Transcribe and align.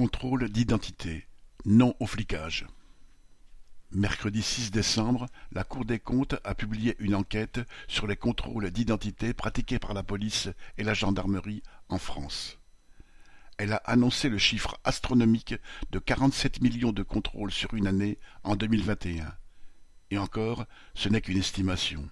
Contrôle 0.00 0.48
d'identité. 0.48 1.26
Non 1.66 1.94
au 2.00 2.06
flicage. 2.06 2.66
Mercredi 3.90 4.40
6 4.40 4.70
décembre, 4.70 5.26
la 5.52 5.62
Cour 5.62 5.84
des 5.84 5.98
comptes 5.98 6.36
a 6.42 6.54
publié 6.54 6.96
une 7.00 7.14
enquête 7.14 7.60
sur 7.86 8.06
les 8.06 8.16
contrôles 8.16 8.70
d'identité 8.70 9.34
pratiqués 9.34 9.78
par 9.78 9.92
la 9.92 10.02
police 10.02 10.48
et 10.78 10.84
la 10.84 10.94
gendarmerie 10.94 11.62
en 11.90 11.98
France. 11.98 12.56
Elle 13.58 13.74
a 13.74 13.82
annoncé 13.84 14.30
le 14.30 14.38
chiffre 14.38 14.78
astronomique 14.84 15.54
de 15.90 15.98
47 15.98 16.62
millions 16.62 16.92
de 16.92 17.02
contrôles 17.02 17.52
sur 17.52 17.74
une 17.74 17.86
année 17.86 18.16
en 18.42 18.56
2021. 18.56 19.30
Et 20.10 20.16
encore, 20.16 20.64
ce 20.94 21.10
n'est 21.10 21.20
qu'une 21.20 21.36
estimation. 21.36 22.08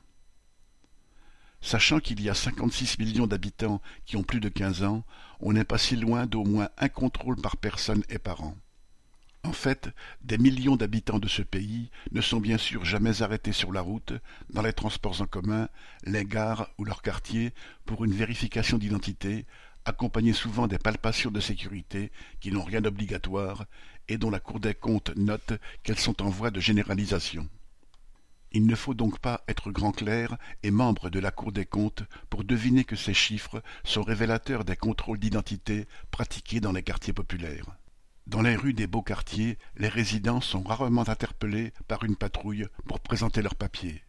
Sachant 1.61 1.99
qu'il 2.01 2.21
y 2.23 2.31
a 2.31 2.35
56 2.35 2.99
millions 2.99 3.27
d'habitants 3.27 3.83
qui 4.07 4.17
ont 4.17 4.23
plus 4.23 4.41
de 4.41 4.49
15 4.49 4.85
ans, 4.85 5.05
on 5.41 5.53
n'est 5.53 5.65
pas 5.65 5.79
si 5.79 5.97
loin 5.97 6.27
d'au 6.27 6.45
moins 6.45 6.69
un 6.79 6.89
contrôle 6.89 7.37
par 7.37 7.57
personne 7.57 8.03
et 8.09 8.19
par 8.19 8.43
an. 8.43 8.57
En 9.45 9.53
fait, 9.53 9.91
des 10.23 10.39
millions 10.39 10.77
d'habitants 10.77 11.19
de 11.19 11.29
ce 11.29 11.43
pays 11.43 11.91
ne 12.13 12.21
sont 12.21 12.41
bien 12.41 12.59
sûr 12.59 12.85
jamais 12.85 13.23
arrêtés 13.23 13.53
sur 13.53 13.73
la 13.73 13.81
route, 13.81 14.13
dans 14.51 14.63
les 14.63 14.73
transports 14.73 15.21
en 15.21 15.27
commun, 15.27 15.69
les 16.05 16.25
gares 16.25 16.71
ou 16.79 16.85
leurs 16.85 17.03
quartiers 17.03 17.53
pour 17.87 18.05
une 18.05 18.13
vérification 18.13 18.79
d'identité, 18.79 19.47
accompagnée 19.85 20.33
souvent 20.33 20.67
des 20.67 20.79
palpations 20.79 21.31
de 21.31 21.41
sécurité 21.41 22.13
qui 22.41 22.53
n'ont 22.53 22.65
rien 22.65 22.81
d'obligatoire 22.81 23.65
et 24.09 24.19
dont 24.19 24.31
la 24.31 24.41
Cour 24.41 24.61
des 24.61 24.75
comptes 24.75 25.17
note 25.17 25.55
qu'elles 25.83 25.99
sont 25.99 26.21
en 26.23 26.29
voie 26.29 26.51
de 26.51 26.61
généralisation. 26.61 27.49
Il 28.53 28.67
ne 28.67 28.75
faut 28.75 28.95
donc 28.95 29.19
pas 29.19 29.45
être 29.47 29.71
grand 29.71 29.93
clerc 29.93 30.37
et 30.63 30.71
membre 30.71 31.11
de 31.11 31.19
la 31.19 31.31
Cour 31.31 31.53
des 31.53 31.67
comptes 31.67 32.05
pour 32.31 32.45
deviner 32.45 32.85
que 32.85 32.97
ces 32.97 33.15
chiffres 33.15 33.63
sont 33.85 34.03
révélateurs 34.03 34.65
des 34.65 34.77
contrôles 34.77 35.19
d'identité 35.19 35.87
pratiqués 36.11 36.61
dans 36.61 36.73
les 36.73 36.83
quartiers 36.83 37.13
populaires. 37.13 37.77
Dans 38.27 38.43
les 38.43 38.57
rues 38.57 38.75
des 38.75 38.87
beaux 38.87 39.03
quartiers, 39.03 39.59
les 39.77 39.89
résidents 39.89 40.41
sont 40.41 40.63
rarement 40.63 41.09
interpellés 41.09 41.73
par 41.87 42.05
une 42.05 42.17
patrouille 42.17 42.67
pour 42.87 43.01
présenter 43.01 43.43
leurs 43.43 43.55
papiers. 43.55 44.03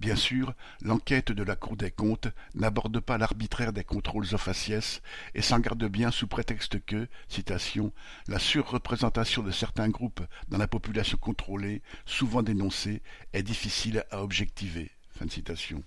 Bien 0.00 0.16
sûr, 0.16 0.54
l'enquête 0.80 1.30
de 1.30 1.42
la 1.42 1.56
Cour 1.56 1.76
des 1.76 1.90
comptes 1.90 2.28
n'aborde 2.54 3.00
pas 3.00 3.18
l'arbitraire 3.18 3.74
des 3.74 3.84
contrôles 3.84 4.24
aux 4.32 4.38
faciès 4.38 5.02
et 5.34 5.42
s'en 5.42 5.58
garde 5.58 5.84
bien 5.84 6.10
sous 6.10 6.26
prétexte 6.26 6.82
que, 6.86 7.06
citation, 7.28 7.92
la 8.26 8.38
surreprésentation 8.38 9.42
de 9.42 9.50
certains 9.50 9.90
groupes 9.90 10.22
dans 10.48 10.56
la 10.56 10.68
population 10.68 11.18
contrôlée, 11.18 11.82
souvent 12.06 12.42
dénoncée, 12.42 13.02
est 13.34 13.42
difficile 13.42 14.02
à 14.10 14.22
objectiver. 14.22 14.90
Fin 15.10 15.28
citation. 15.28 15.84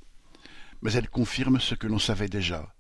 Mais 0.83 0.93
elle 0.93 1.09
confirme 1.09 1.59
ce 1.59 1.73
que 1.73 1.87
l'on 1.87 1.97
savait 1.97 2.29
déjà. 2.29 2.71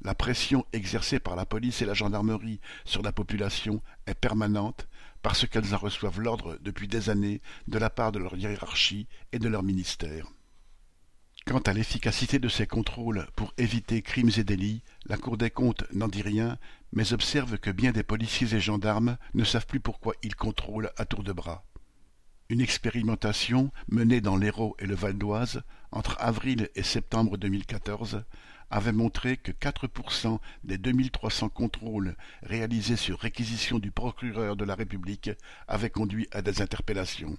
La 0.00 0.14
pression 0.14 0.64
exercée 0.72 1.20
par 1.20 1.36
la 1.36 1.44
police 1.44 1.82
et 1.82 1.86
la 1.86 1.92
gendarmerie 1.92 2.60
sur 2.86 3.02
la 3.02 3.12
population 3.12 3.82
est 4.06 4.14
permanente 4.14 4.88
parce 5.20 5.46
qu'elles 5.46 5.74
en 5.74 5.78
reçoivent 5.78 6.20
l'ordre 6.20 6.56
depuis 6.62 6.88
des 6.88 7.10
années 7.10 7.42
de 7.66 7.76
la 7.76 7.90
part 7.90 8.10
de 8.10 8.20
leur 8.20 8.38
hiérarchie 8.38 9.06
et 9.32 9.38
de 9.38 9.48
leur 9.48 9.62
ministère. 9.62 10.24
Quant 11.46 11.60
à 11.60 11.72
l'efficacité 11.72 12.38
de 12.38 12.48
ces 12.48 12.66
contrôles 12.66 13.26
pour 13.34 13.54
éviter 13.56 14.02
crimes 14.02 14.30
et 14.36 14.44
délits, 14.44 14.82
la 15.06 15.16
Cour 15.16 15.38
des 15.38 15.50
comptes 15.50 15.84
n'en 15.92 16.08
dit 16.08 16.22
rien, 16.22 16.58
mais 16.92 17.12
observe 17.12 17.58
que 17.58 17.70
bien 17.70 17.92
des 17.92 18.02
policiers 18.02 18.54
et 18.54 18.60
gendarmes 18.60 19.16
ne 19.34 19.44
savent 19.44 19.66
plus 19.66 19.80
pourquoi 19.80 20.14
ils 20.22 20.36
contrôlent 20.36 20.90
à 20.96 21.04
tour 21.04 21.22
de 21.22 21.32
bras. 21.32 21.64
Une 22.50 22.60
expérimentation 22.60 23.70
menée 23.88 24.20
dans 24.20 24.36
l'Hérault 24.36 24.74
et 24.78 24.86
le 24.86 24.94
Val 24.94 25.16
d'Oise 25.16 25.62
entre 25.90 26.16
avril 26.18 26.68
et 26.74 26.82
septembre 26.82 27.36
2014 27.36 28.24
avait 28.70 28.92
montré 28.92 29.36
que 29.36 29.52
4% 29.52 30.38
des 30.64 30.78
2300 30.78 31.48
contrôles 31.48 32.16
réalisés 32.42 32.96
sur 32.96 33.18
réquisition 33.18 33.78
du 33.78 33.90
procureur 33.90 34.56
de 34.56 34.64
la 34.64 34.74
République 34.74 35.30
avaient 35.66 35.90
conduit 35.90 36.28
à 36.32 36.42
des 36.42 36.60
interpellations. 36.60 37.38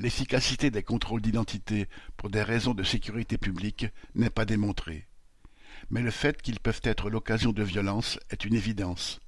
L'efficacité 0.00 0.70
des 0.70 0.84
contrôles 0.84 1.20
d'identité 1.20 1.88
pour 2.16 2.30
des 2.30 2.42
raisons 2.42 2.72
de 2.72 2.84
sécurité 2.84 3.36
publique 3.36 3.86
n'est 4.14 4.30
pas 4.30 4.44
démontrée. 4.44 5.08
Mais 5.90 6.02
le 6.02 6.12
fait 6.12 6.40
qu'ils 6.40 6.60
peuvent 6.60 6.80
être 6.84 7.10
l'occasion 7.10 7.50
de 7.50 7.64
violences 7.64 8.20
est 8.30 8.44
une 8.44 8.54
évidence. 8.54 9.18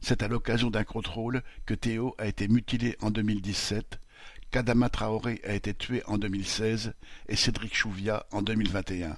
C'est 0.00 0.24
à 0.24 0.28
l'occasion 0.28 0.70
d'un 0.70 0.82
contrôle 0.82 1.44
que 1.66 1.74
Théo 1.74 2.16
a 2.18 2.26
été 2.26 2.48
mutilé 2.48 2.96
en 3.00 3.12
2017, 3.12 4.00
qu'Adama 4.50 4.88
Traoré 4.88 5.40
a 5.44 5.54
été 5.54 5.72
tué 5.72 6.02
en 6.06 6.18
2016 6.18 6.94
et 7.28 7.36
Cédric 7.36 7.76
Chouvia 7.76 8.26
en 8.32 8.42
2021. 8.42 9.16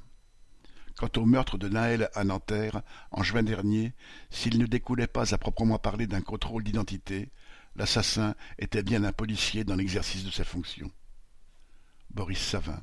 Quant 0.98 1.10
au 1.16 1.24
meurtre 1.24 1.56
de 1.56 1.70
Naël 1.70 2.10
à 2.14 2.24
Nanterre, 2.24 2.82
en 3.10 3.22
juin 3.22 3.42
dernier, 3.42 3.94
s'il 4.28 4.58
ne 4.58 4.66
découlait 4.66 5.06
pas 5.06 5.34
à 5.34 5.38
proprement 5.38 5.78
parler 5.78 6.06
d'un 6.06 6.20
contrôle 6.20 6.62
d'identité, 6.62 7.30
l'assassin 7.76 8.34
était 8.58 8.82
bien 8.82 9.04
un 9.04 9.12
policier 9.12 9.64
dans 9.64 9.76
l'exercice 9.76 10.24
de 10.24 10.30
ses 10.30 10.44
fonctions. 10.44 10.90
Boris 12.10 12.38
Savin 12.38 12.82